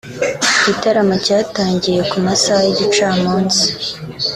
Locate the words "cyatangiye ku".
1.25-2.17